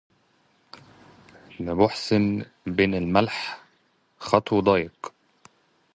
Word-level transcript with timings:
لمحسن 1.59 2.45
بن 2.67 2.93
الملح 2.95 3.63
خطو 4.19 4.59
ضيق 4.59 5.13